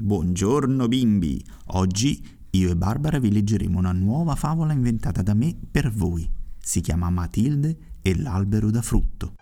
Buongiorno 0.00 0.86
bimbi! 0.86 1.44
Oggi 1.72 2.24
io 2.50 2.70
e 2.70 2.76
Barbara 2.76 3.18
vi 3.18 3.32
leggeremo 3.32 3.80
una 3.80 3.90
nuova 3.90 4.36
favola 4.36 4.72
inventata 4.72 5.22
da 5.22 5.34
me 5.34 5.56
per 5.68 5.90
voi. 5.90 6.30
Si 6.56 6.80
chiama 6.80 7.10
Matilde 7.10 7.96
e 8.00 8.16
l'albero 8.16 8.70
da 8.70 8.80
frutto. 8.80 9.34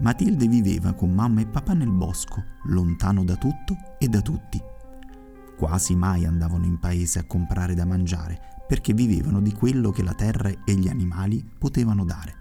Matilde 0.00 0.48
viveva 0.48 0.94
con 0.94 1.12
mamma 1.12 1.42
e 1.42 1.46
papà 1.46 1.74
nel 1.74 1.90
bosco, 1.90 2.42
lontano 2.68 3.22
da 3.22 3.36
tutto 3.36 3.76
e 3.98 4.08
da 4.08 4.22
tutti. 4.22 4.58
Quasi 5.58 5.94
mai 5.94 6.24
andavano 6.24 6.64
in 6.64 6.78
paese 6.78 7.18
a 7.18 7.26
comprare 7.26 7.74
da 7.74 7.84
mangiare, 7.84 8.64
perché 8.66 8.94
vivevano 8.94 9.42
di 9.42 9.52
quello 9.52 9.90
che 9.90 10.02
la 10.02 10.14
terra 10.14 10.48
e 10.48 10.74
gli 10.74 10.88
animali 10.88 11.44
potevano 11.58 12.06
dare. 12.06 12.34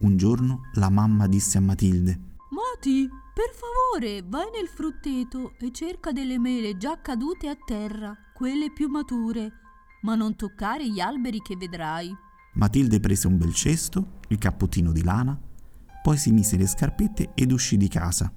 Un 0.00 0.18
giorno 0.18 0.64
la 0.74 0.90
mamma 0.90 1.26
disse 1.26 1.56
a 1.56 1.62
Matilde 1.62 2.32
Mati, 2.54 3.08
per 3.08 3.50
favore, 3.52 4.22
vai 4.24 4.46
nel 4.54 4.68
frutteto 4.68 5.54
e 5.58 5.72
cerca 5.72 6.12
delle 6.12 6.38
mele 6.38 6.76
già 6.76 7.00
cadute 7.00 7.48
a 7.48 7.56
terra, 7.56 8.16
quelle 8.32 8.70
più 8.70 8.88
mature, 8.88 9.50
ma 10.02 10.14
non 10.14 10.36
toccare 10.36 10.88
gli 10.88 11.00
alberi 11.00 11.40
che 11.42 11.56
vedrai. 11.56 12.14
Matilde 12.52 13.00
prese 13.00 13.26
un 13.26 13.38
bel 13.38 13.52
cesto, 13.52 14.20
il 14.28 14.38
cappottino 14.38 14.92
di 14.92 15.02
lana, 15.02 15.36
poi 16.00 16.16
si 16.16 16.30
mise 16.30 16.56
le 16.56 16.68
scarpette 16.68 17.32
ed 17.34 17.50
uscì 17.50 17.76
di 17.76 17.88
casa. 17.88 18.32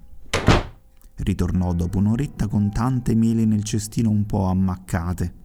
Ritornò 1.18 1.74
dopo 1.74 2.00
un'oretta 2.00 2.48
con 2.48 2.72
tante 2.72 3.14
mele 3.14 3.46
nel 3.46 3.64
cestino 3.64 4.10
un 4.10 4.26
po' 4.26 4.46
ammaccate. 4.46 5.36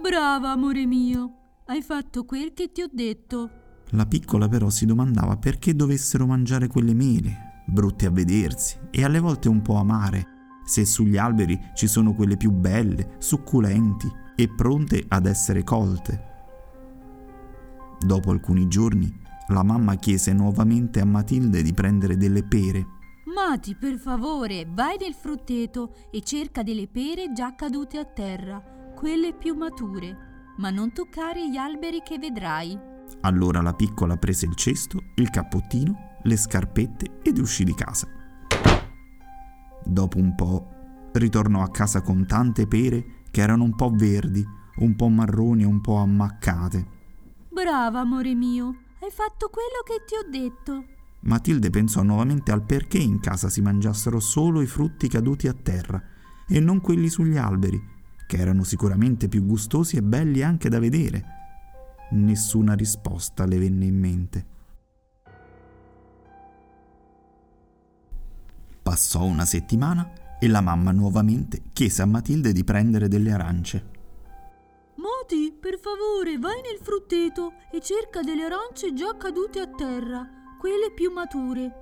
Brava, 0.00 0.52
amore 0.52 0.86
mio, 0.86 1.32
hai 1.66 1.82
fatto 1.82 2.24
quel 2.24 2.54
che 2.54 2.72
ti 2.72 2.80
ho 2.80 2.88
detto. 2.90 3.50
La 3.90 4.06
piccola 4.06 4.48
però 4.48 4.70
si 4.70 4.86
domandava 4.86 5.36
perché 5.36 5.76
dovessero 5.76 6.24
mangiare 6.24 6.68
quelle 6.68 6.94
mele, 6.94 7.50
brutte 7.72 8.06
a 8.06 8.10
vedersi 8.10 8.78
e 8.90 9.02
alle 9.02 9.18
volte 9.18 9.48
un 9.48 9.62
po' 9.62 9.76
amare, 9.76 10.60
se 10.64 10.84
sugli 10.84 11.16
alberi 11.16 11.58
ci 11.74 11.86
sono 11.86 12.14
quelle 12.14 12.36
più 12.36 12.50
belle, 12.52 13.16
succulenti 13.18 14.10
e 14.36 14.48
pronte 14.48 15.04
ad 15.08 15.26
essere 15.26 15.64
colte. 15.64 16.30
Dopo 17.98 18.30
alcuni 18.30 18.68
giorni, 18.68 19.12
la 19.48 19.62
mamma 19.62 19.96
chiese 19.96 20.32
nuovamente 20.32 21.00
a 21.00 21.04
Matilde 21.04 21.62
di 21.62 21.72
prendere 21.72 22.16
delle 22.16 22.44
pere. 22.44 22.86
Mati, 23.34 23.74
per 23.74 23.98
favore, 23.98 24.66
vai 24.68 24.96
nel 25.00 25.14
frutteto 25.14 25.94
e 26.10 26.20
cerca 26.22 26.62
delle 26.62 26.88
pere 26.88 27.32
già 27.32 27.54
cadute 27.54 27.98
a 27.98 28.04
terra, 28.04 28.62
quelle 28.94 29.32
più 29.32 29.54
mature, 29.54 30.54
ma 30.58 30.70
non 30.70 30.92
toccare 30.92 31.48
gli 31.48 31.56
alberi 31.56 32.02
che 32.04 32.18
vedrai. 32.18 32.78
Allora 33.22 33.62
la 33.62 33.74
piccola 33.74 34.16
prese 34.16 34.46
il 34.46 34.54
cesto, 34.54 35.02
il 35.16 35.30
cappottino 35.30 36.10
le 36.22 36.36
scarpette 36.36 37.18
ed 37.22 37.38
uscì 37.38 37.64
di 37.64 37.74
casa. 37.74 38.08
Dopo 39.84 40.18
un 40.18 40.34
po' 40.34 40.68
ritornò 41.12 41.62
a 41.62 41.70
casa 41.70 42.02
con 42.02 42.26
tante 42.26 42.66
pere 42.66 43.04
che 43.30 43.40
erano 43.40 43.64
un 43.64 43.74
po' 43.74 43.90
verdi, 43.90 44.44
un 44.76 44.94
po' 44.94 45.08
marroni 45.08 45.62
e 45.62 45.66
un 45.66 45.80
po' 45.80 45.96
ammaccate. 45.96 46.86
Brava, 47.50 48.00
amore 48.00 48.34
mio, 48.34 48.66
hai 49.00 49.10
fatto 49.10 49.50
quello 49.50 49.82
che 49.84 50.04
ti 50.06 50.14
ho 50.14 50.28
detto. 50.30 50.84
Matilde 51.20 51.70
pensò 51.70 52.02
nuovamente 52.02 52.50
al 52.50 52.62
perché 52.62 52.98
in 52.98 53.20
casa 53.20 53.48
si 53.48 53.60
mangiassero 53.60 54.18
solo 54.20 54.60
i 54.60 54.66
frutti 54.66 55.08
caduti 55.08 55.48
a 55.48 55.52
terra 55.52 56.02
e 56.48 56.60
non 56.60 56.80
quelli 56.80 57.08
sugli 57.08 57.36
alberi, 57.36 57.80
che 58.26 58.36
erano 58.36 58.64
sicuramente 58.64 59.28
più 59.28 59.44
gustosi 59.44 59.96
e 59.96 60.02
belli 60.02 60.42
anche 60.42 60.68
da 60.68 60.78
vedere. 60.78 61.24
Nessuna 62.12 62.74
risposta 62.74 63.46
le 63.46 63.58
venne 63.58 63.84
in 63.84 63.98
mente. 63.98 64.46
Passò 68.92 69.24
una 69.24 69.46
settimana 69.46 70.06
e 70.38 70.46
la 70.48 70.60
mamma 70.60 70.92
nuovamente 70.92 71.62
chiese 71.72 72.02
a 72.02 72.04
Matilde 72.04 72.52
di 72.52 72.62
prendere 72.62 73.08
delle 73.08 73.32
arance. 73.32 73.86
Moti, 74.96 75.50
per 75.58 75.78
favore, 75.80 76.36
vai 76.36 76.60
nel 76.60 76.78
frutteto 76.78 77.54
e 77.72 77.80
cerca 77.80 78.20
delle 78.20 78.42
arance 78.42 78.92
già 78.92 79.16
cadute 79.16 79.60
a 79.60 79.66
terra, 79.66 80.28
quelle 80.60 80.92
più 80.92 81.10
mature, 81.10 81.72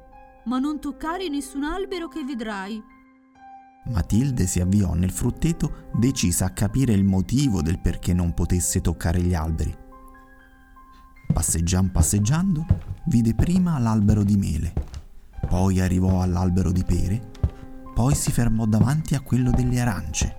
ma 0.44 0.60
non 0.60 0.78
toccare 0.78 1.28
nessun 1.28 1.65
albero 1.65 2.06
che 2.06 2.22
vedrai. 2.22 2.81
Matilde 3.87 4.47
si 4.47 4.60
avviò 4.60 4.94
nel 4.94 5.10
frutteto 5.10 5.88
decisa 5.93 6.44
a 6.44 6.50
capire 6.50 6.93
il 6.93 7.03
motivo 7.03 7.60
del 7.60 7.81
perché 7.81 8.15
non 8.15 8.34
potesse 8.34 8.81
toccare 8.81 9.20
gli 9.20 9.34
alberi. 9.34 9.76
Passeggiando 11.34 11.91
passeggiando, 11.91 12.66
vide 13.06 13.34
prima 13.34 13.81
l'albero 13.81 14.22
di 14.22 14.37
mele 14.37 14.90
poi 15.49 15.81
arrivò 15.81 16.21
all'albero 16.21 16.73
di 16.73 16.84
pere, 16.84 17.31
poi 17.95 18.15
si 18.15 18.31
fermò 18.31 18.67
davanti 18.67 19.15
a 19.15 19.21
quello 19.21 19.51
delle 19.51 19.81
arance. 19.81 20.37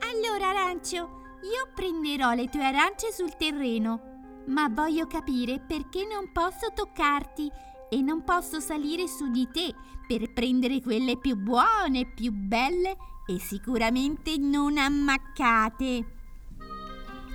Allora, 0.00 0.50
Arancio, 0.50 0.96
io 1.42 1.68
prenderò 1.74 2.32
le 2.32 2.48
tue 2.48 2.64
arance 2.64 3.12
sul 3.12 3.36
terreno, 3.36 4.42
ma 4.46 4.68
voglio 4.68 5.06
capire 5.06 5.60
perché 5.60 6.06
non 6.10 6.32
posso 6.32 6.72
toccarti 6.74 7.50
e 7.90 8.00
non 8.00 8.24
posso 8.24 8.60
salire 8.60 9.06
su 9.06 9.30
di 9.30 9.48
te 9.52 9.74
per 10.06 10.32
prendere 10.32 10.80
quelle 10.80 11.18
più 11.18 11.36
buone, 11.36 12.06
più 12.14 12.32
belle 12.32 12.96
e 13.26 13.38
sicuramente 13.38 14.36
non 14.38 14.78
ammaccate. 14.78 16.23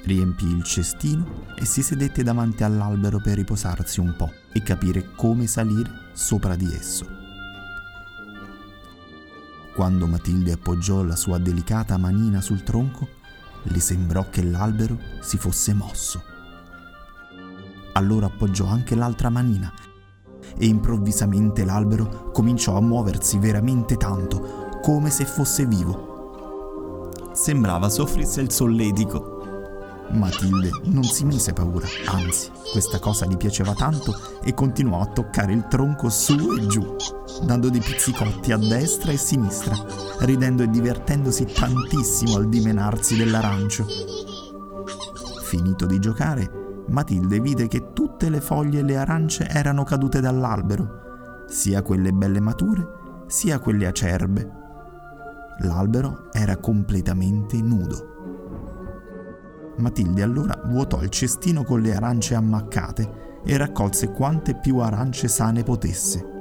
Riempì 0.03 0.45
il 0.45 0.63
cestino 0.63 1.45
e 1.55 1.65
si 1.65 1.83
sedette 1.83 2.23
davanti 2.23 2.63
all'albero 2.63 3.19
per 3.19 3.35
riposarsi 3.35 3.99
un 3.99 4.15
po' 4.15 4.31
e 4.51 4.63
capire 4.63 5.11
come 5.15 5.45
salire 5.45 5.89
sopra 6.13 6.55
di 6.55 6.73
esso. 6.73 7.05
Quando 9.75 10.07
Matilde 10.07 10.53
appoggiò 10.53 11.03
la 11.03 11.15
sua 11.15 11.37
delicata 11.37 11.97
manina 11.97 12.41
sul 12.41 12.63
tronco, 12.63 13.07
le 13.63 13.79
sembrò 13.79 14.29
che 14.29 14.43
l'albero 14.43 14.97
si 15.21 15.37
fosse 15.37 15.73
mosso. 15.73 16.23
Allora 17.93 18.27
appoggiò 18.27 18.65
anche 18.65 18.95
l'altra 18.95 19.29
manina 19.29 19.71
e 20.57 20.65
improvvisamente 20.65 21.63
l'albero 21.63 22.31
cominciò 22.31 22.75
a 22.75 22.81
muoversi 22.81 23.37
veramente 23.37 23.95
tanto, 23.95 24.79
come 24.81 25.09
se 25.09 25.25
fosse 25.25 25.65
vivo. 25.65 27.09
Sembrava 27.33 27.89
soffrisse 27.89 28.41
il 28.41 28.51
solletico 28.51 29.38
Matilde 30.11 30.71
non 30.85 31.03
si 31.03 31.23
mise 31.23 31.53
paura, 31.53 31.85
anzi, 32.07 32.49
questa 32.71 32.99
cosa 32.99 33.25
gli 33.25 33.37
piaceva 33.37 33.73
tanto 33.73 34.15
e 34.43 34.53
continuò 34.53 35.01
a 35.01 35.07
toccare 35.07 35.53
il 35.53 35.67
tronco 35.67 36.09
su 36.09 36.55
e 36.57 36.67
giù, 36.67 36.95
dando 37.43 37.69
dei 37.69 37.79
pizzicotti 37.79 38.51
a 38.51 38.57
destra 38.57 39.11
e 39.11 39.17
sinistra, 39.17 39.75
ridendo 40.19 40.63
e 40.63 40.69
divertendosi 40.69 41.45
tantissimo 41.45 42.35
al 42.35 42.49
dimenarsi 42.49 43.15
dell'arancio. 43.15 43.85
Finito 45.43 45.85
di 45.85 45.99
giocare, 45.99 46.83
Matilde 46.87 47.39
vide 47.39 47.67
che 47.67 47.93
tutte 47.93 48.29
le 48.29 48.41
foglie 48.41 48.79
e 48.79 48.83
le 48.83 48.97
arance 48.97 49.47
erano 49.47 49.83
cadute 49.83 50.19
dall'albero, 50.21 51.43
sia 51.47 51.81
quelle 51.81 52.11
belle 52.11 52.39
mature, 52.39 52.87
sia 53.27 53.59
quelle 53.59 53.85
acerbe. 53.85 54.51
L'albero 55.59 56.29
era 56.31 56.57
completamente 56.57 57.61
nudo. 57.61 58.38
Matilde 59.79 60.21
allora 60.21 60.61
vuotò 60.65 61.01
il 61.01 61.09
cestino 61.09 61.63
con 61.63 61.81
le 61.81 61.95
arance 61.95 62.35
ammaccate 62.35 63.41
e 63.43 63.57
raccolse 63.57 64.11
quante 64.11 64.55
più 64.55 64.77
arance 64.77 65.27
sane 65.27 65.63
potesse. 65.63 66.37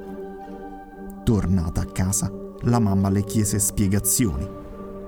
Tornata 1.25 1.81
a 1.81 1.87
casa, 1.87 2.31
la 2.63 2.79
mamma 2.79 3.11
le 3.11 3.23
chiese 3.25 3.59
spiegazioni. 3.59 4.47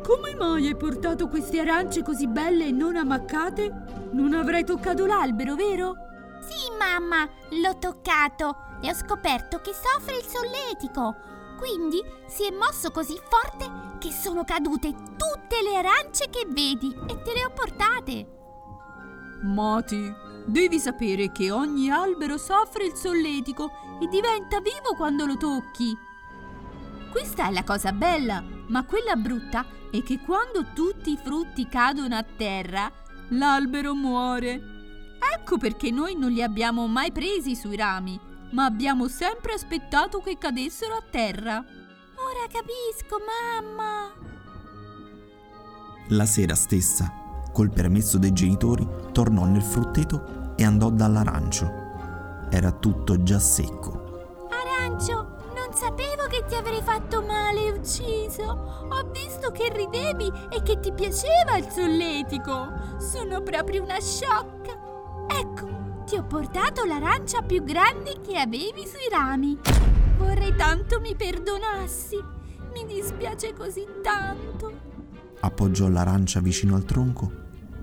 Come 0.03 0.35
mai 0.39 0.67
hai 0.67 0.77
portato 0.77 1.29
queste 1.29 1.61
arance 1.61 2.03
così 2.03 2.27
belle 2.27 2.67
e 2.67 2.73
non 2.73 2.97
ammaccate? 2.97 4.11
Non 4.13 4.35
avrai 4.35 4.65
toccato 4.65 5.07
l'albero, 5.07 5.55
vero? 5.55 5.95
Sì, 6.41 6.71
mamma, 6.79 7.29
l'ho 7.63 7.79
toccato 7.79 8.57
e 8.81 8.91
ho 8.91 8.95
scoperto 8.95 9.59
che 9.59 9.73
soffre 9.73 10.17
il 10.17 10.25
solletico. 10.25 11.17
Quindi 11.61 12.03
si 12.27 12.47
è 12.47 12.51
mosso 12.51 12.91
così 12.91 13.21
forte 13.29 13.99
che 13.99 14.11
sono 14.11 14.45
cadute 14.45 14.95
tutte 14.95 15.61
le 15.63 15.77
arance 15.77 16.31
che 16.31 16.47
vedi 16.49 16.91
e 17.07 17.21
te 17.21 17.35
le 17.35 17.45
ho 17.45 17.53
portate. 17.53 18.27
Mati, 19.43 20.11
devi 20.47 20.79
sapere 20.79 21.31
che 21.31 21.51
ogni 21.51 21.91
albero 21.91 22.39
soffre 22.39 22.87
il 22.87 22.95
solletico 22.95 23.71
e 24.01 24.07
diventa 24.07 24.61
vivo 24.61 24.95
quando 24.97 25.27
lo 25.27 25.37
tocchi. 25.37 25.95
Questa 27.11 27.49
è 27.49 27.53
la 27.53 27.65
cosa 27.65 27.93
bella, 27.93 28.43
ma 28.69 28.87
quella 28.87 29.17
brutta 29.17 29.67
è 29.91 30.03
che 30.03 30.19
quando 30.21 30.73
tutti 30.73 31.13
i 31.13 31.21
frutti 31.23 31.69
cadono 31.69 32.17
a 32.17 32.23
terra, 32.25 32.91
l'albero 33.33 33.95
muore. 33.95 34.59
Ecco 35.37 35.59
perché 35.59 35.91
noi 35.91 36.17
non 36.17 36.31
li 36.31 36.43
abbiamo 36.43 36.87
mai 36.87 37.13
presi 37.13 37.55
sui 37.55 37.77
rami 37.77 38.29
ma 38.51 38.65
abbiamo 38.65 39.09
sempre 39.09 39.53
aspettato 39.53 40.21
che 40.21 40.39
cadessero 40.39 40.95
a 40.95 41.05
terra. 41.09 41.57
Ora 41.57 42.47
capisco, 42.51 43.19
mamma. 43.19 44.13
La 46.09 46.27
sera 46.27 46.55
stessa, 46.55 47.13
col 47.53 47.71
permesso 47.71 48.19
dei 48.19 48.33
genitori, 48.33 48.87
tornò 49.13 49.45
nel 49.45 49.63
frutteto 49.63 50.55
e 50.57 50.65
andò 50.65 50.91
dall'arancio. 50.91 51.89
Era 52.51 52.73
tutto 52.73 53.23
già 53.23 53.39
secco. 53.39 54.49
Arancio, 54.51 55.15
non 55.55 55.73
sapevo 55.73 56.27
che 56.29 56.45
ti 56.47 56.57
avrei 56.57 56.83
fatto 56.83 57.23
male 57.23 57.67
e 57.67 57.71
ucciso. 57.71 58.43
Ho 58.43 59.11
visto 59.13 59.53
che 59.53 59.73
ridevi 59.73 60.31
e 60.51 60.63
che 60.63 60.81
ti 60.81 60.93
piaceva 60.93 61.57
il 61.57 61.69
solletico. 61.71 62.99
Sono 62.99 63.41
proprio 63.43 63.85
una 63.85 64.01
sciocca. 64.01 64.77
Ecco, 65.29 65.70
ti 66.11 66.17
ho 66.17 66.25
portato 66.25 66.85
l'arancia 66.85 67.41
più 67.43 67.63
grande 67.63 68.21
che 68.21 68.37
avevi 68.37 68.85
sui 68.85 69.09
rami. 69.09 69.57
Vorrei 70.19 70.53
tanto 70.57 70.99
mi 70.99 71.15
perdonassi. 71.15 72.17
Mi 72.75 72.85
dispiace 72.85 73.55
così 73.55 73.87
tanto. 74.03 74.73
Appoggiò 75.39 75.87
l'arancia 75.87 76.41
vicino 76.41 76.75
al 76.75 76.85
tronco 76.85 77.31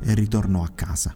e 0.02 0.14
ritornò 0.14 0.62
a 0.62 0.72
casa. 0.76 1.16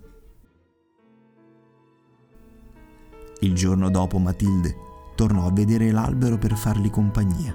Il 3.41 3.55
giorno 3.55 3.89
dopo 3.89 4.17
Matilde 4.17 4.73
tornò 5.13 5.45
a 5.47 5.51
vedere 5.51 5.91
l'albero 5.91 6.37
per 6.37 6.55
fargli 6.55 6.89
compagnia. 6.89 7.53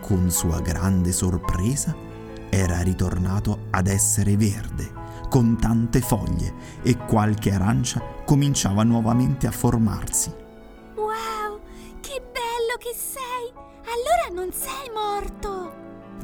Con 0.00 0.28
sua 0.28 0.60
grande 0.60 1.12
sorpresa 1.12 1.94
era 2.50 2.80
ritornato 2.80 3.66
ad 3.70 3.86
essere 3.86 4.36
verde, 4.36 5.03
con 5.34 5.58
tante 5.58 6.00
foglie 6.00 6.54
e 6.84 6.96
qualche 6.96 7.50
arancia 7.50 8.00
cominciava 8.24 8.84
nuovamente 8.84 9.48
a 9.48 9.50
formarsi. 9.50 10.32
Wow, 10.94 11.58
che 12.00 12.22
bello 12.22 12.76
che 12.78 12.94
sei! 12.94 13.52
Allora 13.52 14.40
non 14.40 14.52
sei 14.52 14.92
morto! 14.94 15.74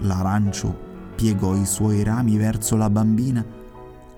L'arancio 0.03 1.13
piegò 1.17 1.57
i 1.57 1.67
suoi 1.67 2.05
rami 2.05 2.37
verso 2.37 2.77
la 2.77 2.89
bambina 2.89 3.45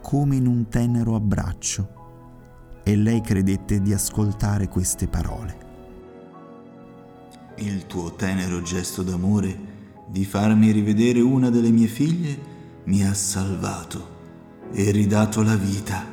come 0.03 0.37
in 0.37 0.47
un 0.47 0.69
tenero 0.69 1.15
abbraccio 1.15 2.81
e 2.83 2.95
lei 2.95 3.23
credette 3.23 3.81
di 3.81 3.95
ascoltare 3.95 4.69
queste 4.69 5.09
parole. 5.09 5.57
Il 7.57 7.87
tuo 7.87 8.13
tenero 8.13 8.61
gesto 8.61 9.03
d'amore 9.03 9.59
di 10.07 10.27
farmi 10.27 10.71
rivedere 10.71 11.23
una 11.23 11.49
delle 11.49 11.71
mie 11.71 11.87
figlie 11.87 12.51
mi 12.85 13.07
ha 13.07 13.15
salvato 13.15 14.21
e 14.73 14.91
ridato 14.91 15.43
la 15.43 15.57
vita. 15.57 16.05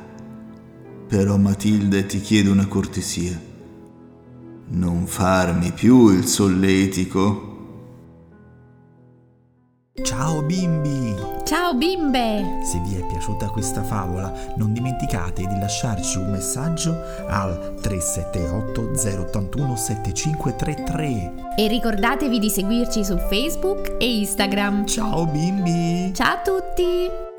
Però 1.08 1.36
Matilde 1.36 2.06
ti 2.06 2.20
chiedo 2.20 2.52
una 2.52 2.66
cortesia. 2.66 3.38
Non 4.68 5.06
farmi 5.06 5.72
più 5.72 6.10
il 6.10 6.26
solletico. 6.26 7.48
Ciao 10.02 10.42
bimbi! 10.42 11.14
Ciao 11.44 11.74
bimbe! 11.74 12.60
Se 12.62 12.80
vi 12.86 12.94
è 12.94 13.04
piaciuta 13.04 13.48
questa 13.48 13.82
favola 13.82 14.32
non 14.56 14.72
dimenticate 14.72 15.46
di 15.46 15.58
lasciarci 15.58 16.18
un 16.18 16.30
messaggio 16.30 16.96
al 17.26 17.74
378 17.80 19.20
081 19.28 19.76
7533. 19.76 21.32
E 21.56 21.66
ricordatevi 21.66 22.38
di 22.38 22.50
seguirci 22.50 23.04
su 23.04 23.18
Facebook 23.28 23.96
e 23.98 24.18
Instagram. 24.18 24.86
Ciao 24.86 25.26
bimbi! 25.26 26.12
Ciao 26.14 26.34
a 26.34 26.40
tutti! 26.40 27.29